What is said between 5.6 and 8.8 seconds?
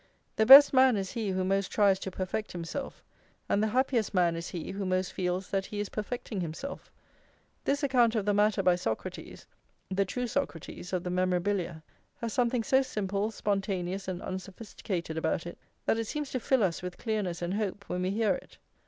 he is perfecting himself," this account of the matter by